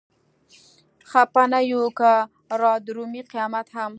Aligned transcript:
خپه 1.09 1.43
نه 1.51 1.59
يو 1.71 1.83
که 1.97 2.11
رادرومي 2.61 3.21
قيامت 3.31 3.67
هم 3.77 3.89